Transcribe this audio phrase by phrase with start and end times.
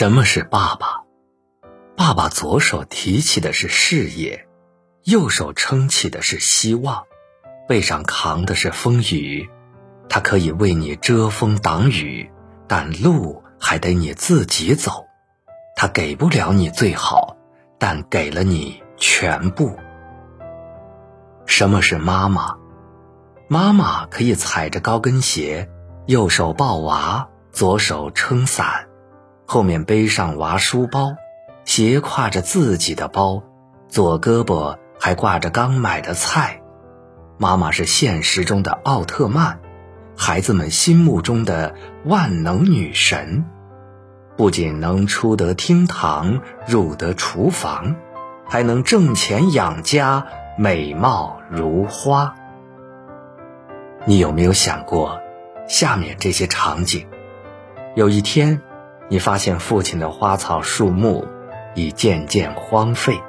[0.00, 1.02] 什么是爸爸？
[1.94, 4.48] 爸爸左手提起的是事业，
[5.04, 7.04] 右手撑起的是希望，
[7.68, 9.50] 背上扛的是风雨。
[10.08, 12.30] 他可以为你遮风挡雨，
[12.66, 15.04] 但路还得你自己走。
[15.76, 17.36] 他给不了你最好，
[17.78, 19.78] 但给了你全部。
[21.44, 22.56] 什么是妈妈？
[23.48, 25.68] 妈妈可以踩着高跟鞋，
[26.06, 28.86] 右手抱娃，左手撑伞。
[29.52, 31.16] 后面背上娃书包，
[31.64, 33.42] 斜挎着自己的包，
[33.88, 36.62] 左胳膊还挂着刚买的菜。
[37.36, 39.58] 妈妈是现实中的奥特曼，
[40.16, 41.74] 孩子们心目中的
[42.04, 43.44] 万能女神，
[44.36, 47.96] 不仅能出得厅堂，入得厨房，
[48.46, 52.36] 还能挣钱养家，美貌如花。
[54.04, 55.20] 你有没有想过，
[55.66, 57.08] 下面这些场景？
[57.96, 58.62] 有一天。
[59.10, 61.26] 你发现父亲的花草树木
[61.74, 63.20] 已渐渐荒废。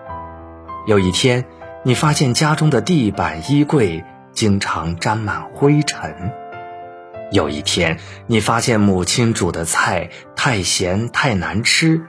[0.86, 1.44] 有一天，
[1.84, 6.32] 你发现家中的地板、衣柜经常沾满灰尘。
[7.32, 12.04] 有一天，你发现母亲煮的菜太咸太难吃。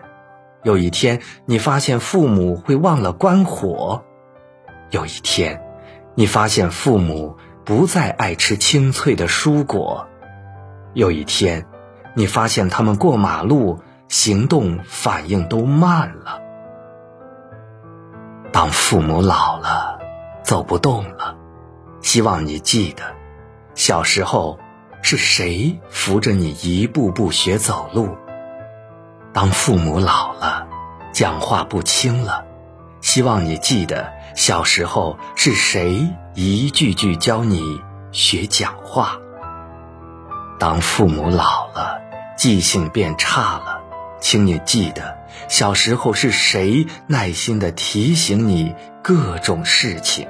[0.63, 4.05] 有一天，你发现父母会忘了关火。
[4.91, 5.63] 有一天，
[6.15, 10.09] 你发现父母不再爱吃清脆的蔬果。
[10.93, 11.65] 有一天。
[12.15, 16.41] 你发现他们过马路行动反应都慢了。
[18.53, 19.99] 当父母老了，
[20.43, 21.35] 走不动了，
[22.03, 23.03] 希望你记得，
[23.75, 24.59] 小时候
[25.01, 28.15] 是谁扶着你一步步学走路。
[29.33, 30.67] 当父母老了，
[31.13, 32.45] 讲话不清了，
[33.01, 39.17] 希望你记得，小时候是谁一句句教你学讲话。
[40.59, 42.02] 当父母老了。
[42.37, 43.81] 记性变差了，
[44.21, 50.27] 请你记得，小时候是谁耐心的提醒你各种事情。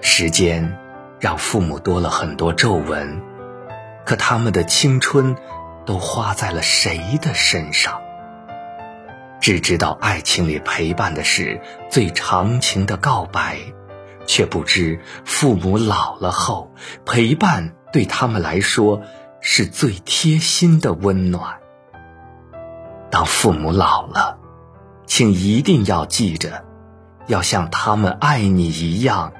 [0.00, 0.78] 时间
[1.18, 3.20] 让父母多了很多皱纹，
[4.04, 5.36] 可他们的青春
[5.84, 8.00] 都花在了谁的身上？
[9.40, 13.58] 只知道爱情里陪伴的是最长情的告白，
[14.26, 16.72] 却不知父母老了后，
[17.04, 19.02] 陪伴对他们来说。
[19.40, 21.58] 是最贴心的温暖。
[23.10, 24.38] 当父母老了，
[25.06, 26.64] 请一定要记着，
[27.26, 29.32] 要像他们爱你一样，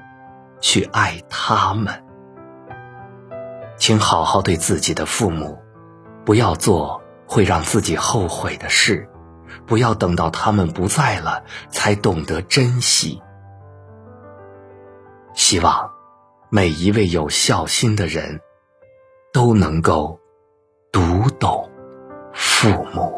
[0.61, 2.05] 去爱他们。
[3.77, 5.59] 请好好对自己的父母，
[6.25, 9.09] 不要做会让自己后悔的事，
[9.67, 13.23] 不要等到他们不在了才懂得珍惜。
[15.35, 15.93] 希望
[16.49, 18.41] 每一位有孝心的人。
[19.33, 20.19] 都能够
[20.91, 21.01] 读
[21.39, 21.69] 懂
[22.33, 23.13] 父母。